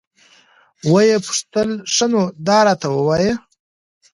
[0.91, 3.33] ويې پوښتل ښه نو دا راته ووايه.